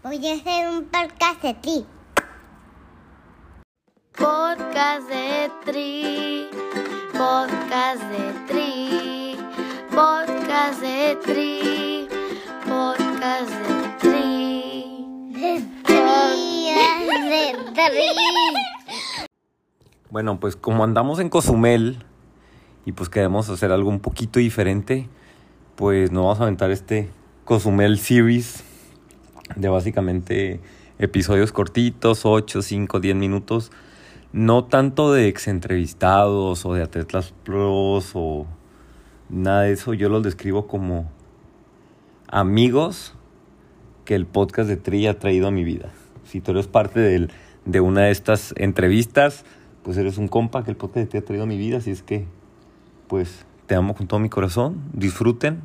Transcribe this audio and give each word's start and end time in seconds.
Voy 0.00 0.24
a 0.28 0.34
hacer 0.34 0.68
un 0.68 0.84
podcast 0.84 1.42
de 1.42 1.54
ti. 1.54 1.84
Podcast 4.16 5.08
de 5.08 5.50
Tri, 5.64 6.46
podcast 7.12 8.02
de 8.04 8.32
Tri, 8.46 9.36
podcast 9.90 10.80
de 10.80 11.16
Tri, 11.24 12.08
podcast 12.64 13.50
de 13.50 13.98
Tri. 13.98 15.32
De 15.32 15.64
tri, 15.82 16.70
de 17.34 17.74
tri. 17.74 18.06
Bueno, 20.10 20.38
pues 20.38 20.54
como 20.54 20.84
andamos 20.84 21.18
en 21.18 21.28
Cozumel 21.28 22.04
y 22.86 22.92
pues 22.92 23.08
queremos 23.08 23.48
hacer 23.50 23.72
algo 23.72 23.90
un 23.90 23.98
poquito 23.98 24.38
diferente, 24.38 25.08
pues 25.74 26.12
nos 26.12 26.22
vamos 26.22 26.38
a 26.38 26.44
aventar 26.44 26.70
este 26.70 27.10
Cozumel 27.44 27.98
Series 27.98 28.67
de 29.56 29.68
básicamente 29.68 30.60
episodios 30.98 31.52
cortitos, 31.52 32.24
8, 32.24 32.62
5, 32.62 33.00
10 33.00 33.16
minutos. 33.16 33.70
No 34.32 34.64
tanto 34.64 35.12
de 35.12 35.28
ex 35.28 35.48
entrevistados 35.48 36.66
o 36.66 36.74
de 36.74 36.82
atletas 36.82 37.32
pros 37.44 38.10
o 38.14 38.46
nada 39.30 39.62
de 39.62 39.72
eso. 39.72 39.94
Yo 39.94 40.08
los 40.08 40.22
describo 40.22 40.66
como 40.66 41.10
amigos 42.28 43.14
que 44.04 44.14
el 44.14 44.26
podcast 44.26 44.68
de 44.68 44.76
Tri 44.76 45.06
ha 45.06 45.18
traído 45.18 45.48
a 45.48 45.50
mi 45.50 45.64
vida. 45.64 45.90
Si 46.24 46.40
tú 46.40 46.52
eres 46.52 46.66
parte 46.66 47.00
del- 47.00 47.30
de 47.64 47.80
una 47.80 48.02
de 48.02 48.10
estas 48.10 48.54
entrevistas, 48.56 49.44
pues 49.82 49.96
eres 49.96 50.18
un 50.18 50.28
compa 50.28 50.64
que 50.64 50.70
el 50.70 50.76
podcast 50.76 51.04
de 51.04 51.06
Tri 51.06 51.18
ha 51.18 51.24
traído 51.24 51.44
a 51.44 51.46
mi 51.46 51.56
vida. 51.58 51.78
Así 51.78 51.90
es 51.90 52.02
que, 52.02 52.26
pues, 53.06 53.44
te 53.66 53.74
amo 53.74 53.94
con 53.94 54.06
todo 54.06 54.20
mi 54.20 54.28
corazón. 54.28 54.82
Disfruten. 54.92 55.60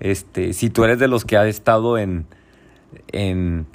Este, 0.00 0.52
si 0.52 0.70
tú 0.70 0.84
eres 0.84 0.98
de 0.98 1.08
los 1.08 1.24
que 1.24 1.36
ha 1.36 1.46
estado 1.46 1.98
en, 1.98 2.26
en, 3.08 3.66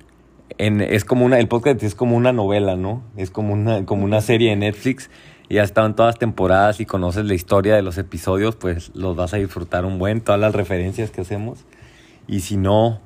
en 0.57 0.81
es 0.81 1.05
como 1.05 1.25
una, 1.25 1.39
el 1.39 1.47
podcast 1.47 1.83
es 1.83 1.95
como 1.95 2.15
una 2.15 2.33
novela, 2.33 2.75
¿no? 2.75 3.03
Es 3.15 3.29
como 3.29 3.53
una, 3.53 3.85
como 3.85 4.03
una 4.03 4.21
serie 4.21 4.51
de 4.51 4.55
Netflix 4.55 5.09
y 5.49 5.59
ha 5.59 5.63
estado 5.63 5.87
en 5.87 5.95
todas 5.95 6.17
temporadas 6.17 6.79
y 6.79 6.85
conoces 6.85 7.25
la 7.25 7.33
historia 7.33 7.75
de 7.75 7.81
los 7.81 7.97
episodios, 7.97 8.55
pues 8.55 8.91
los 8.95 9.15
vas 9.15 9.33
a 9.33 9.37
disfrutar 9.37 9.85
un 9.85 9.99
buen, 9.99 10.21
todas 10.21 10.39
las 10.39 10.53
referencias 10.53 11.11
que 11.11 11.21
hacemos. 11.21 11.65
Y 12.27 12.41
si 12.41 12.57
no, 12.57 12.99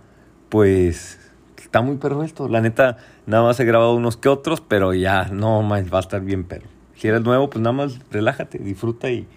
pues 0.49 1.19
está 1.58 1.81
muy 1.81 1.97
perro 1.97 2.23
esto. 2.23 2.47
La 2.47 2.61
neta, 2.61 2.97
nada 3.25 3.43
más 3.43 3.59
he 3.59 3.66
grabado 3.66 3.95
unos 3.95 4.17
que 4.17 4.30
otros, 4.30 4.61
pero 4.61 4.93
ya 4.93 5.25
no 5.31 5.61
más 5.61 5.93
va 5.93 5.97
a 5.97 6.02
estar 6.02 6.21
bien 6.21 6.43
perro. 6.43 6.67
Si 6.95 7.08
eres 7.08 7.21
nuevo, 7.21 7.49
pues 7.49 7.61
nada 7.61 7.73
más 7.73 7.99
relájate, 8.11 8.58
disfruta 8.58 9.09
y 9.09 9.27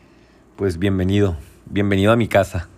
pues 0.56 0.78
bienvenido. 0.78 1.36
Bienvenido 1.66 2.12
a 2.12 2.16
mi 2.16 2.28
casa. 2.28 2.68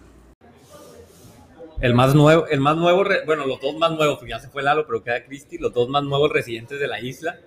El 1.81 1.95
más 1.95 2.15
nuevo, 2.15 2.47
el 2.47 2.61
más 2.61 2.77
nuevo, 2.77 3.05
bueno, 3.27 3.47
los 3.47 3.61
dos 3.61 3.77
más 3.77 3.91
nuevos, 3.93 4.19
ya 4.27 4.39
se 4.39 4.49
fue 4.49 4.63
Lalo, 4.63 4.87
pero 4.87 5.03
queda 5.03 5.25
Cristi, 5.25 5.59
los 5.59 5.73
dos 5.75 5.89
más 5.89 6.03
nuevos 6.03 6.33
residentes 6.33 6.81
de 6.81 6.89
la 6.89 7.01
isla. 7.01 7.39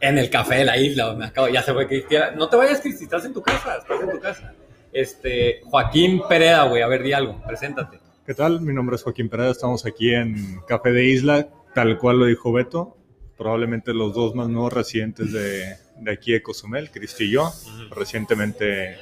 En 0.00 0.18
el 0.18 0.28
café 0.28 0.56
de 0.56 0.64
la 0.64 0.76
isla, 0.76 1.14
me 1.14 1.26
acabo, 1.26 1.48
ya 1.48 1.62
se 1.62 1.72
fue 1.72 1.86
Cristi. 1.86 2.16
No 2.36 2.48
te 2.48 2.56
vayas, 2.56 2.80
Cristi, 2.80 3.04
estás 3.04 3.24
en 3.24 3.32
tu 3.32 3.40
casa, 3.40 3.78
estás 3.78 4.00
en 4.00 4.10
tu 4.10 4.20
casa. 4.20 4.54
Este, 4.92 5.60
Joaquín 5.64 6.22
Pereda, 6.28 6.64
güey, 6.64 6.82
a 6.82 6.88
ver, 6.88 7.02
di 7.04 7.12
algo, 7.12 7.40
preséntate. 7.46 8.00
¿Qué 8.26 8.34
tal? 8.34 8.60
Mi 8.60 8.74
nombre 8.74 8.96
es 8.96 9.02
Joaquín 9.04 9.28
Pereda, 9.28 9.52
estamos 9.52 9.86
aquí 9.86 10.12
en 10.12 10.60
Café 10.66 10.90
de 10.90 11.04
Isla, 11.04 11.48
tal 11.74 11.98
cual 11.98 12.18
lo 12.18 12.26
dijo 12.26 12.52
Beto, 12.52 12.96
probablemente 13.38 13.94
los 13.94 14.14
dos 14.14 14.34
más 14.34 14.48
nuevos 14.48 14.72
residentes 14.72 15.32
de, 15.32 15.76
de 15.98 16.12
aquí 16.12 16.32
de 16.32 16.42
Cozumel, 16.42 16.90
Cristi 16.90 17.24
y 17.24 17.30
yo. 17.30 17.52
Recientemente 17.90 18.98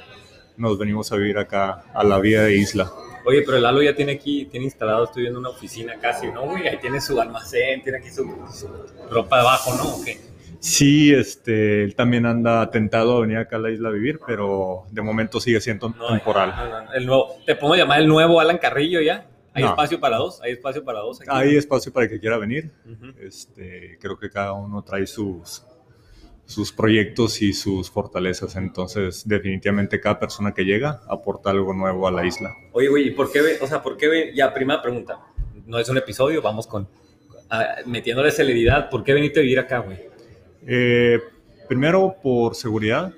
nos 0.57 0.77
venimos 0.77 1.11
a 1.11 1.15
vivir 1.17 1.37
acá 1.37 1.83
a 1.93 2.03
la 2.03 2.19
vida 2.19 2.43
de 2.43 2.55
Isla. 2.55 2.91
Oye, 3.25 3.43
pero 3.43 3.57
el 3.57 3.63
Lalo 3.63 3.81
ya 3.83 3.95
tiene 3.95 4.13
aquí, 4.13 4.45
tiene 4.45 4.65
instalado, 4.65 5.03
estoy 5.05 5.23
viendo 5.23 5.39
una 5.39 5.49
oficina 5.49 5.93
casi, 6.01 6.27
¿no, 6.31 6.43
güey? 6.45 6.67
Ahí 6.67 6.77
tiene 6.79 6.99
su 6.99 7.19
almacén, 7.21 7.81
tiene 7.83 7.99
aquí 7.99 8.09
su, 8.09 8.23
su 8.51 8.67
ropa 9.11 9.37
debajo, 9.37 9.75
¿no? 9.75 9.95
¿O 9.97 10.03
qué? 10.03 10.19
Sí, 10.59 11.13
este, 11.13 11.83
él 11.83 11.95
también 11.95 12.25
anda 12.25 12.69
tentado 12.69 13.17
a 13.17 13.21
venir 13.21 13.37
acá 13.37 13.55
a 13.55 13.59
la 13.59 13.71
isla 13.71 13.89
a 13.89 13.91
vivir, 13.91 14.19
pero 14.25 14.83
de 14.91 15.01
momento 15.01 15.39
sigue 15.39 15.59
siendo 15.61 15.89
No, 15.89 16.07
temporal. 16.09 16.53
no, 16.55 16.67
no, 16.69 16.81
no, 16.83 16.93
el 16.93 17.05
nuevo, 17.05 17.35
¿te 17.45 17.55
podemos 17.55 17.77
llamar 17.77 17.99
el 18.01 18.07
nuevo 18.07 18.39
Alan 18.39 18.57
Carrillo 18.59 19.01
ya? 19.01 19.27
¿Hay 19.53 19.63
espacio 19.65 19.99
para 19.99 20.17
dos? 20.17 20.39
¿Hay 20.41 20.53
espacio 20.53 20.83
para 20.83 20.99
dos 20.99 21.19
aquí? 21.21 21.29
Hay 21.31 21.57
espacio 21.57 21.91
para 21.91 22.05
el 22.05 22.11
que 22.11 22.19
quiera 22.19 22.37
venir. 22.37 22.71
Este, 23.19 23.97
creo 23.99 24.17
que 24.17 24.29
cada 24.29 24.53
uno 24.53 24.81
trae 24.83 25.05
sus, 25.05 25.63
sus 26.51 26.71
proyectos 26.71 27.41
y 27.41 27.53
sus 27.53 27.89
fortalezas. 27.89 28.55
Entonces, 28.55 29.27
definitivamente 29.27 29.99
cada 29.99 30.19
persona 30.19 30.53
que 30.53 30.63
llega 30.63 31.01
aporta 31.09 31.49
algo 31.49 31.73
nuevo 31.73 32.07
a 32.07 32.11
la 32.11 32.25
isla. 32.25 32.53
Oye, 32.73 32.89
güey, 32.89 33.07
¿y 33.07 33.11
por 33.11 33.31
qué, 33.31 33.41
ve- 33.41 33.57
o 33.61 33.65
sea, 33.67 33.81
por 33.81 33.97
qué, 33.97 34.07
ve- 34.07 34.31
ya, 34.35 34.53
primera 34.53 34.81
pregunta, 34.81 35.19
no 35.65 35.79
es 35.79 35.89
un 35.89 35.97
episodio, 35.97 36.41
vamos 36.41 36.67
con, 36.67 36.87
ah, 37.49 37.77
metiéndole 37.87 38.29
celeridad, 38.31 38.89
¿por 38.89 39.03
qué 39.03 39.13
veniste 39.13 39.39
a 39.39 39.43
vivir 39.43 39.59
acá, 39.59 39.79
güey? 39.79 39.97
Eh, 40.67 41.19
primero, 41.67 42.15
por 42.21 42.53
seguridad, 42.55 43.13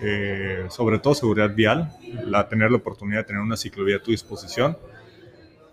eh, 0.00 0.64
sobre 0.70 0.98
todo 0.98 1.14
seguridad 1.14 1.54
vial, 1.54 1.92
la, 2.24 2.48
tener 2.48 2.70
la 2.70 2.78
oportunidad 2.78 3.20
de 3.20 3.24
tener 3.24 3.42
una 3.42 3.56
ciclovía 3.56 3.96
a 3.96 4.02
tu 4.02 4.10
disposición. 4.10 4.76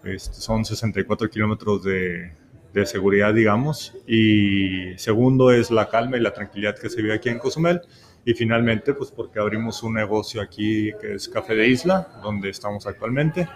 Este, 0.03 0.33
son 0.39 0.65
64 0.65 1.29
kilómetros 1.29 1.83
de, 1.83 2.31
de 2.75 2.85
seguridad, 2.85 3.33
digamos. 3.33 3.93
Y 4.05 4.97
segundo 4.97 5.49
es 5.51 5.71
la 5.71 5.87
calma 5.87 6.17
y 6.17 6.19
la 6.19 6.33
tranquilidad 6.33 6.77
que 6.77 6.89
se 6.89 7.01
vive 7.01 7.13
aquí 7.13 7.29
en 7.29 7.39
Cozumel. 7.39 7.81
Y 8.25 8.33
finalmente, 8.33 8.93
pues 8.93 9.11
porque 9.11 9.39
abrimos 9.39 9.81
un 9.81 9.93
negocio 9.93 10.41
aquí 10.41 10.91
que 10.99 11.13
es 11.13 11.29
Café 11.29 11.55
de 11.55 11.69
Isla, 11.69 12.19
donde 12.21 12.49
estamos 12.49 12.85
actualmente. 12.85 13.47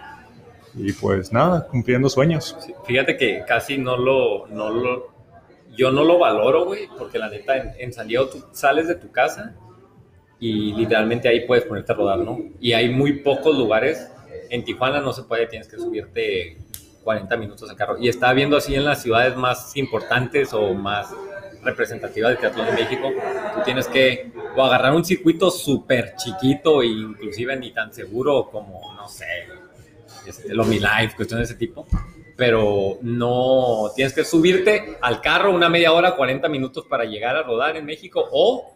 Y 0.74 0.92
pues 0.92 1.32
nada, 1.32 1.66
cumpliendo 1.66 2.08
sueños. 2.08 2.56
Fíjate 2.86 3.18
que 3.18 3.44
casi 3.46 3.76
no 3.76 3.98
lo, 3.98 4.46
no 4.46 4.70
lo, 4.70 5.08
yo 5.76 5.90
no 5.92 6.02
lo 6.02 6.18
valoro, 6.18 6.64
güey, 6.64 6.88
porque 6.96 7.18
la 7.18 7.28
neta, 7.28 7.58
en, 7.58 7.72
en 7.78 7.92
San 7.92 8.08
Diego 8.08 8.26
tú 8.26 8.42
sales 8.52 8.88
de 8.88 8.94
tu 8.94 9.10
casa 9.10 9.54
y 10.38 10.72
literalmente 10.72 11.28
ahí 11.28 11.46
puedes 11.46 11.64
ponerte 11.64 11.92
a 11.92 11.96
rodar, 11.96 12.20
¿no? 12.20 12.38
Y 12.58 12.72
hay 12.72 12.88
muy 12.88 13.18
pocos 13.18 13.58
lugares, 13.58 14.10
en 14.48 14.64
Tijuana 14.64 15.00
no 15.00 15.12
se 15.12 15.24
puede, 15.24 15.46
tienes 15.46 15.68
que 15.68 15.76
subirte 15.76 16.56
40 17.04 17.36
minutos 17.36 17.68
al 17.70 17.76
carro. 17.76 17.96
Y 17.98 18.08
estaba 18.08 18.32
viendo 18.32 18.56
así 18.56 18.74
en 18.74 18.84
las 18.84 19.02
ciudades 19.02 19.36
más 19.36 19.76
importantes 19.76 20.52
o 20.52 20.74
más 20.74 21.08
representativas 21.62 22.30
de 22.30 22.36
triatlón 22.36 22.66
de 22.66 22.72
México, 22.72 23.10
tú 23.54 23.60
tienes 23.64 23.86
que 23.86 24.32
o 24.56 24.64
agarrar 24.64 24.94
un 24.94 25.04
circuito 25.04 25.50
súper 25.50 26.14
chiquito 26.16 26.82
inclusive 26.82 27.56
ni 27.56 27.70
tan 27.72 27.92
seguro 27.92 28.48
como, 28.50 28.94
no 28.94 29.08
sé, 29.08 29.26
este, 30.26 30.54
lo 30.54 30.64
Mi 30.64 30.78
Life, 30.78 31.14
cuestiones 31.16 31.48
de 31.48 31.54
ese 31.54 31.58
tipo. 31.58 31.86
Pero 32.36 32.98
no 33.02 33.90
tienes 33.94 34.14
que 34.14 34.24
subirte 34.24 34.96
al 35.02 35.20
carro 35.20 35.54
una 35.54 35.68
media 35.68 35.92
hora, 35.92 36.16
40 36.16 36.48
minutos 36.48 36.86
para 36.86 37.04
llegar 37.04 37.36
a 37.36 37.42
rodar 37.42 37.76
en 37.76 37.84
México 37.84 38.26
o 38.32 38.74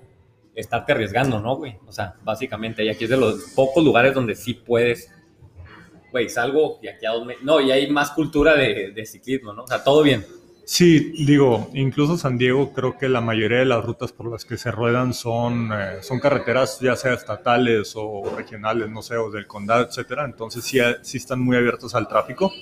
estarte 0.55 0.93
arriesgando, 0.93 1.41
¿no, 1.41 1.57
güey? 1.57 1.79
O 1.87 1.93
sea, 1.93 2.15
básicamente, 2.23 2.85
y 2.85 2.91
aquí 2.91 3.05
es 3.05 3.11
de 3.11 3.17
los 3.17 3.53
pocos 3.55 3.83
lugares 3.83 4.15
donde 4.15 4.35
sí 4.35 4.55
puedes, 4.55 5.11
güey, 6.15 6.29
salgo 6.29 6.79
y 6.81 6.87
aquí 6.87 7.05
a 7.07 7.11
dos 7.11 7.27
meses. 7.27 7.43
No, 7.43 7.61
y 7.61 7.73
hay 7.73 7.91
más 7.91 8.13
cultura 8.13 8.55
de, 8.55 8.93
de 8.93 9.05
ciclismo, 9.05 9.53
¿no? 9.53 9.65
O 9.65 9.67
sea, 9.67 9.83
todo 9.83 10.01
bien. 10.05 10.25
Sí, 10.65 11.13
digo, 11.27 11.69
incluso 11.75 12.17
San 12.17 12.39
Diego 12.39 12.73
creo 12.73 12.97
que 12.97 13.09
la 13.09 13.21
mayoría 13.21 13.59
de 13.59 13.65
las 13.65 13.85
rutas 13.85 14.13
por 14.13 14.31
las 14.31 14.45
que 14.45 14.57
se 14.57 14.71
ruedan 14.71 15.13
son, 15.13 15.73
eh, 15.73 16.03
son 16.03 16.21
carreteras 16.21 16.79
ya 16.79 16.95
sea 16.95 17.15
estatales 17.15 17.95
o 17.97 18.33
regionales, 18.37 18.89
no 18.89 19.03
sé, 19.03 19.17
o 19.17 19.29
del 19.29 19.49
condado, 19.49 19.83
etcétera. 19.89 20.25
Entonces 20.25 20.63
sí, 20.63 20.79
sí 21.03 21.17
están 21.17 21.41
muy 21.41 21.57
abiertos 21.57 21.97
al 21.97 22.07
tráfico. 22.07 22.53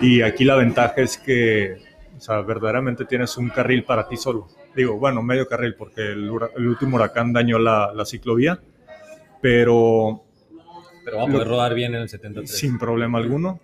Y 0.00 0.22
aquí 0.22 0.44
la 0.44 0.54
ventaja 0.54 0.94
es 0.98 1.18
que, 1.18 1.76
o 2.16 2.20
sea, 2.20 2.40
verdaderamente 2.42 3.04
tienes 3.04 3.36
un 3.36 3.48
carril 3.48 3.82
para 3.82 4.06
ti 4.06 4.16
solo. 4.16 4.46
Digo, 4.76 4.96
bueno, 4.96 5.24
medio 5.24 5.48
carril 5.48 5.74
porque 5.74 6.02
el, 6.02 6.30
el 6.56 6.68
último 6.68 6.94
huracán 6.94 7.32
dañó 7.32 7.58
la, 7.58 7.92
la 7.92 8.04
ciclovía, 8.04 8.60
pero 9.42 10.22
Pero 11.10 11.22
vamos 11.22 11.30
a 11.30 11.38
poder 11.38 11.48
rodar 11.48 11.74
bien 11.74 11.94
en 11.94 12.02
el 12.02 12.08
73. 12.08 12.56
sin 12.56 12.78
problema 12.78 13.18
alguno. 13.18 13.58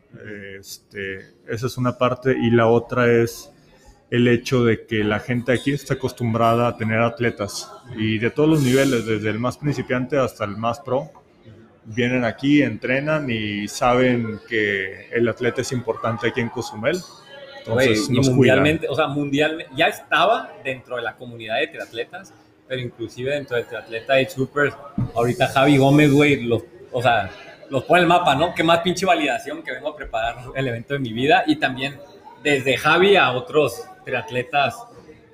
Este, 0.59 1.19
esa 1.47 1.67
es 1.67 1.77
una 1.79 1.97
parte 1.97 2.37
y 2.37 2.51
la 2.51 2.67
otra 2.67 3.09
es 3.09 3.53
el 4.11 4.27
hecho 4.27 4.65
de 4.65 4.85
que 4.85 5.05
la 5.05 5.21
gente 5.21 5.53
aquí 5.53 5.73
está 5.73 5.95
acostumbrada 5.95 6.67
a 6.67 6.77
tener 6.77 6.99
atletas 7.01 7.71
y 7.97 8.19
de 8.19 8.31
todos 8.31 8.49
los 8.49 8.63
niveles, 8.63 9.07
desde 9.07 9.31
el 9.31 9.39
más 9.39 9.59
principiante 9.59 10.19
hasta 10.19 10.45
el 10.45 10.57
más 10.57 10.81
pro, 10.81 11.11
vienen 11.85 12.25
aquí, 12.25 12.63
entrenan 12.63 13.31
y 13.31 13.69
saben 13.69 14.41
que 14.49 15.09
el 15.11 15.29
atleta 15.29 15.61
es 15.61 15.71
importante 15.71 16.29
aquí 16.29 16.41
en 16.41 16.49
Cozumel. 16.49 16.99
Entonces 17.59 18.09
y 18.09 18.13
nos 18.13 18.27
cuidan. 18.27 18.37
mundialmente, 18.37 18.89
o 18.89 18.95
sea, 18.95 19.07
mundialmente, 19.07 19.73
ya 19.77 19.87
estaba 19.87 20.53
dentro 20.65 20.97
de 20.97 21.03
la 21.03 21.15
comunidad 21.15 21.61
de 21.61 21.69
triatletas, 21.69 22.35
pero 22.67 22.81
inclusive 22.81 23.33
dentro 23.33 23.57
del 23.57 23.67
triatleta 23.67 24.15
de 24.15 24.27
Troopers, 24.27 24.75
ahorita 25.15 25.47
Javi 25.49 25.77
Gómez, 25.77 26.13
güey, 26.13 26.43
los, 26.43 26.63
o 26.97 27.03
sea, 27.03 27.29
los 27.69 27.85
pone 27.85 28.01
el 28.01 28.07
mapa, 28.07 28.35
¿no? 28.35 28.55
Qué 28.55 28.65
más 28.65 28.79
pinche 28.79 29.05
validación 29.05 29.63
que 29.63 29.71
vengo 29.71 29.91
a 29.91 29.97
preparar 29.97 30.37
el 30.55 30.67
evento 30.67 30.95
de 30.95 31.01
mi 31.01 31.13
vida 31.13 31.45
y 31.47 31.57
también 31.57 32.01
desde 32.43 32.79
Javi 32.79 33.17
a 33.17 33.33
otros 33.33 33.85
triatletas, 34.07 34.83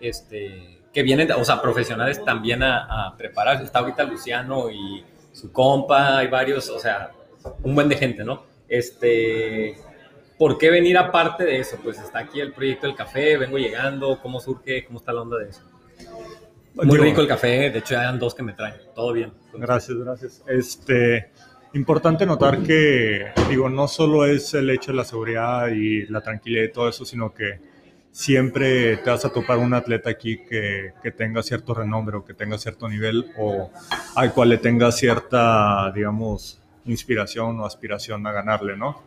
este, 0.00 0.80
que 0.92 1.04
vienen, 1.04 1.30
o 1.30 1.44
sea, 1.44 1.62
profesionales 1.62 2.24
también 2.24 2.64
a, 2.64 3.06
a 3.06 3.16
preparar. 3.16 3.62
Está 3.62 3.78
ahorita 3.78 4.02
Luciano 4.02 4.72
y 4.72 5.04
su 5.30 5.52
compa, 5.52 6.18
hay 6.18 6.26
varios, 6.26 6.68
o 6.68 6.80
sea, 6.80 7.12
un 7.62 7.76
buen 7.76 7.88
de 7.88 7.96
gente, 7.96 8.24
¿no? 8.24 8.42
Este, 8.66 9.76
¿por 10.36 10.58
qué 10.58 10.68
venir 10.68 10.98
aparte 10.98 11.44
de 11.44 11.60
eso? 11.60 11.76
Pues 11.80 12.00
está 12.00 12.18
aquí 12.18 12.40
el 12.40 12.52
proyecto 12.52 12.88
del 12.88 12.96
café, 12.96 13.36
vengo 13.36 13.56
llegando, 13.58 14.18
¿cómo 14.20 14.40
surge? 14.40 14.84
¿Cómo 14.84 14.98
está 14.98 15.12
la 15.12 15.22
onda 15.22 15.38
de 15.38 15.50
eso? 15.50 15.62
Muy 16.74 16.86
Digo, 16.86 17.04
rico 17.04 17.20
el 17.20 17.28
café, 17.28 17.70
de 17.70 17.78
hecho 17.78 17.94
ya 17.94 18.00
eran 18.00 18.18
dos 18.18 18.34
que 18.34 18.42
me 18.42 18.52
traen, 18.52 18.74
todo 18.96 19.12
bien. 19.12 19.32
Gracias, 19.52 19.96
gracias. 19.96 20.42
Este, 20.48 21.30
importante 21.74 22.26
notar 22.26 22.62
que, 22.62 23.32
digo, 23.48 23.68
no 23.68 23.88
solo 23.88 24.26
es 24.26 24.54
el 24.54 24.70
hecho 24.70 24.92
de 24.92 24.98
la 24.98 25.04
seguridad 25.04 25.68
y 25.68 26.06
la 26.06 26.20
tranquilidad 26.20 26.64
y 26.64 26.72
todo 26.72 26.88
eso, 26.88 27.04
sino 27.04 27.32
que 27.32 27.60
siempre 28.10 28.98
te 28.98 29.10
vas 29.10 29.24
a 29.24 29.32
topar 29.32 29.58
un 29.58 29.72
atleta 29.72 30.10
aquí 30.10 30.38
que, 30.38 30.92
que 31.02 31.10
tenga 31.12 31.42
cierto 31.42 31.72
renombre 31.72 32.18
o 32.18 32.24
que 32.24 32.34
tenga 32.34 32.58
cierto 32.58 32.88
nivel 32.88 33.26
o 33.38 33.70
al 34.14 34.32
cual 34.34 34.50
le 34.50 34.58
tenga 34.58 34.92
cierta, 34.92 35.90
digamos, 35.94 36.60
inspiración 36.84 37.58
o 37.60 37.66
aspiración 37.66 38.26
a 38.26 38.32
ganarle, 38.32 38.76
¿no? 38.76 39.02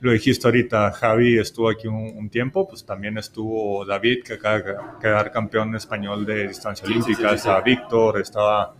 Lo 0.00 0.12
dijiste 0.12 0.48
ahorita, 0.48 0.92
Javi 0.92 1.38
estuvo 1.38 1.68
aquí 1.68 1.86
un, 1.86 2.16
un 2.16 2.30
tiempo, 2.30 2.66
pues 2.66 2.84
también 2.84 3.18
estuvo 3.18 3.84
David, 3.84 4.24
que 4.24 4.32
acaba 4.34 4.58
de 4.58 4.74
quedar 5.00 5.30
campeón 5.30 5.76
español 5.76 6.24
de 6.24 6.48
distancia 6.48 6.86
Sí, 6.86 6.94
sí, 6.94 6.98
olímpica, 7.00 7.28
sí, 7.28 7.34
sí, 7.34 7.36
estaba 7.36 7.60
Víctor, 7.60 8.20
estaba 8.20 8.74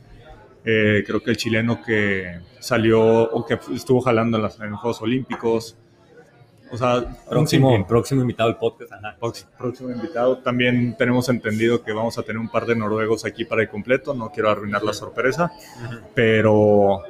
eh, 0.64 1.02
creo 1.06 1.22
que 1.22 1.30
el 1.30 1.36
chileno 1.36 1.82
que 1.82 2.40
salió 2.58 3.00
o 3.00 3.46
que 3.46 3.58
estuvo 3.74 4.00
jalando 4.00 4.36
en, 4.36 4.42
las, 4.44 4.60
en 4.60 4.70
los 4.70 4.80
Juegos 4.80 5.02
Olímpicos. 5.02 5.76
O 6.72 6.76
sea, 6.76 7.04
Próximo, 7.28 7.84
próximo 7.86 8.20
invitado 8.20 8.48
al 8.48 8.56
podcast, 8.56 8.92
ajá. 8.92 9.16
Próximo 9.58 9.90
invitado. 9.90 10.38
También 10.38 10.96
tenemos 10.96 11.28
entendido 11.28 11.82
que 11.82 11.92
vamos 11.92 12.16
a 12.16 12.22
tener 12.22 12.38
un 12.38 12.48
par 12.48 12.64
de 12.64 12.76
noruegos 12.76 13.24
aquí 13.24 13.44
para 13.44 13.62
el 13.62 13.68
completo. 13.68 14.14
No 14.14 14.30
quiero 14.30 14.50
arruinar 14.50 14.84
la 14.84 14.92
sorpresa, 14.92 15.50
pero 16.14 17.02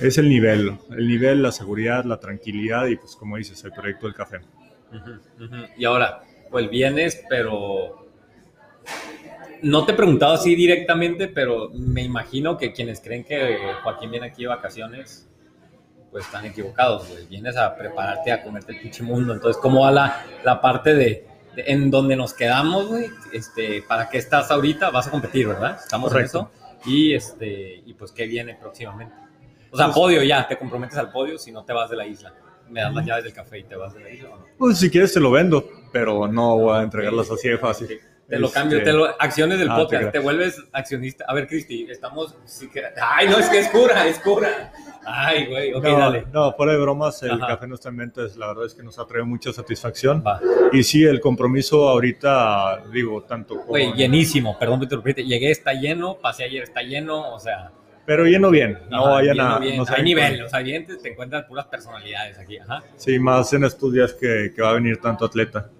es 0.00 0.16
el 0.16 0.28
nivel, 0.30 0.78
el 0.90 1.08
nivel, 1.08 1.42
la 1.42 1.52
seguridad, 1.52 2.04
la 2.04 2.18
tranquilidad 2.18 2.86
y 2.86 2.96
pues 2.96 3.16
como 3.16 3.36
dices, 3.36 3.62
el 3.64 3.72
proyecto 3.72 4.06
del 4.06 4.14
café. 4.14 4.38
Ujú, 4.92 5.44
ujú. 5.44 5.56
Y 5.76 5.84
ahora, 5.84 6.22
pues 6.50 6.70
vienes, 6.70 7.22
pero 7.28 8.06
no 9.62 9.84
te 9.84 9.92
he 9.92 9.94
preguntado 9.94 10.34
así 10.34 10.54
directamente, 10.54 11.28
pero 11.28 11.70
me 11.74 12.02
imagino 12.02 12.56
que 12.56 12.72
quienes 12.72 13.00
creen 13.00 13.24
que 13.24 13.58
Joaquín 13.82 14.10
viene 14.10 14.26
aquí 14.28 14.42
de 14.42 14.48
vacaciones, 14.48 15.28
pues 16.10 16.24
están 16.26 16.44
equivocados, 16.46 17.08
güey. 17.08 17.26
Vienes 17.26 17.56
a 17.56 17.76
prepararte 17.76 18.32
a 18.32 18.42
comerte 18.42 18.72
el 18.72 18.80
pinche 18.80 19.02
mundo. 19.02 19.32
Entonces, 19.32 19.60
¿cómo 19.60 19.82
va 19.82 19.90
la, 19.90 20.24
la 20.44 20.60
parte 20.60 20.94
de, 20.94 21.26
de- 21.54 21.64
en 21.66 21.90
donde 21.90 22.16
nos 22.16 22.32
quedamos, 22.32 22.88
güey? 22.88 23.06
Este, 23.32 23.82
¿Para 23.82 24.08
qué 24.08 24.18
estás 24.18 24.50
ahorita? 24.50 24.90
Vas 24.90 25.08
a 25.08 25.10
competir, 25.10 25.48
¿verdad? 25.48 25.78
Estamos 25.82 26.10
Correcto. 26.12 26.50
en 26.54 26.76
eso. 26.78 26.88
Y, 26.90 27.14
este, 27.14 27.82
y 27.84 27.92
pues, 27.94 28.12
¿qué 28.12 28.26
viene 28.26 28.54
próximamente? 28.54 29.14
O 29.70 29.76
sea, 29.76 29.90
podio 29.90 30.22
ya, 30.22 30.46
te 30.46 30.56
comprometes 30.56 30.96
al 30.96 31.10
podio 31.10 31.36
si 31.38 31.50
no 31.52 31.64
te 31.64 31.72
vas 31.72 31.90
de 31.90 31.96
la 31.96 32.06
isla. 32.06 32.32
Me 32.70 32.80
das 32.80 32.94
las 32.94 33.04
llaves 33.04 33.24
del 33.24 33.32
café 33.32 33.58
y 33.58 33.64
te 33.64 33.76
vas 33.76 33.92
de 33.94 34.00
la 34.00 34.10
isla. 34.10 34.30
¿o 34.30 34.38
no? 34.38 34.44
Pues 34.58 34.78
si 34.78 34.88
quieres 34.90 35.12
te 35.12 35.20
lo 35.20 35.30
vendo, 35.30 35.68
pero 35.92 36.26
no 36.28 36.56
voy 36.56 36.78
a 36.78 36.82
entregarlas 36.82 37.30
así 37.30 37.48
de 37.48 37.58
fácil. 37.58 38.00
Te 38.28 38.38
lo 38.40 38.46
Este, 38.48 38.58
cambio, 38.58 38.82
te 38.82 38.92
lo, 38.92 39.04
acciones 39.20 39.58
del 39.60 39.70
Ah, 39.70 39.76
te 39.76 39.82
podcast, 39.82 40.00
creo. 40.00 40.12
te, 40.12 40.18
vuelves 40.18 40.60
accionista. 40.72 41.24
A 41.28 41.34
ver, 41.34 41.46
Cristi, 41.46 41.86
estamos. 41.88 42.34
sí 42.44 42.68
que- 42.68 42.82
ay, 43.00 43.28
no, 43.28 43.38
es 43.38 43.48
que 43.48 43.58
es 43.60 43.68
cura, 43.68 44.06
es 44.08 44.18
cura. 44.18 44.72
Ay, 45.04 45.46
güey, 45.46 45.72
ok, 45.72 45.84
no, 45.84 45.98
dale. 45.98 46.26
no, 46.32 46.52
fuera 46.54 46.72
de 46.72 46.78
bromas, 46.78 47.22
el 47.22 47.30
Ajá. 47.30 47.46
café 47.46 47.68
nuestra 47.68 47.92
mente, 47.92 48.22
la 48.36 48.48
verdad 48.48 48.66
es 48.66 48.74
que 48.74 48.82
nos 48.82 48.98
ha 48.98 49.06
traído 49.06 49.26
mucha 49.26 49.52
satisfacción. 49.52 50.24
Va. 50.26 50.40
Y 50.72 50.82
sí, 50.82 51.04
el 51.04 51.20
compromiso 51.20 51.88
ahorita, 51.88 52.82
digo, 52.92 53.22
tanto 53.22 53.58
con... 53.58 53.66
Güey, 53.68 53.92
llenísimo, 53.92 54.58
perdón 54.58 54.88
te 54.88 54.96
repite. 54.96 55.24
Llegué, 55.24 55.52
está 55.52 55.72
lleno, 55.74 56.16
pasé 56.20 56.42
ayer, 56.44 56.64
está 56.64 56.82
lleno, 56.82 57.32
o 57.32 57.38
sea. 57.38 57.70
Pero 58.04 58.24
lleno 58.24 58.50
bien, 58.50 58.80
no 58.90 59.02
ajá, 59.04 59.10
vayan 59.10 59.36
lleno 59.36 59.44
a... 59.48 59.58
no 59.60 59.64
Hay 59.64 59.78
vayan 59.78 60.04
nivel, 60.04 60.42
o 60.42 60.48
sea, 60.48 60.58
bien 60.60 60.84
te, 60.86 60.96
te 60.96 61.12
encuentras 61.12 61.44
puras 61.44 61.66
personalidades 61.66 62.38
aquí, 62.40 62.58
ajá. 62.58 62.82
Sí, 62.96 63.18
más 63.20 63.52
en 63.52 63.62
estos 63.64 63.92
días 63.92 64.12
que, 64.14 64.52
que 64.54 64.62
va 64.62 64.70
a 64.70 64.74
venir 64.74 65.00
tanto 65.00 65.24
atleta. 65.24 65.70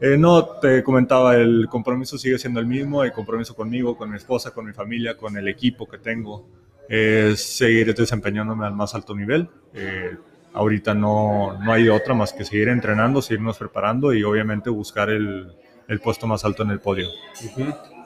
Eh, 0.00 0.16
no, 0.16 0.44
te 0.44 0.82
comentaba, 0.84 1.34
el 1.34 1.66
compromiso 1.68 2.18
sigue 2.18 2.38
siendo 2.38 2.60
el 2.60 2.66
mismo, 2.66 3.02
el 3.02 3.12
compromiso 3.12 3.54
conmigo, 3.56 3.96
con 3.96 4.10
mi 4.10 4.16
esposa, 4.16 4.52
con 4.52 4.66
mi 4.66 4.72
familia, 4.72 5.16
con 5.16 5.36
el 5.36 5.48
equipo 5.48 5.88
que 5.88 5.98
tengo, 5.98 6.46
es 6.88 7.40
seguir 7.42 7.92
desempeñándome 7.94 8.66
al 8.66 8.74
más 8.74 8.94
alto 8.94 9.14
nivel. 9.14 9.48
Eh, 9.74 10.16
ahorita 10.52 10.94
no, 10.94 11.58
no 11.60 11.72
hay 11.72 11.88
otra 11.88 12.14
más 12.14 12.32
que 12.32 12.44
seguir 12.44 12.68
entrenando, 12.68 13.20
seguirnos 13.20 13.58
preparando 13.58 14.12
y 14.12 14.22
obviamente 14.22 14.70
buscar 14.70 15.10
el, 15.10 15.52
el 15.88 16.00
puesto 16.00 16.26
más 16.26 16.44
alto 16.44 16.62
en 16.62 16.70
el 16.70 16.80
podio. 16.80 17.08